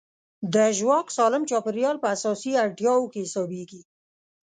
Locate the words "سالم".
1.17-1.43